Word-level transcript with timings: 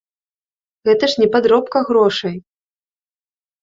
Гэта 0.89 1.03
ж 1.13 1.25
не 1.25 1.29
падробка 1.37 1.77
грошай. 1.93 2.35